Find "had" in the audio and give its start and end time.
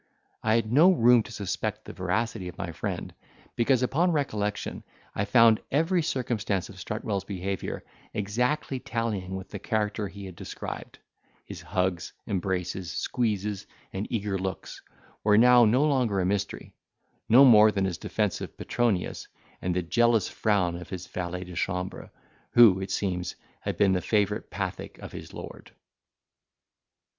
0.55-0.71, 10.25-10.35, 23.59-23.77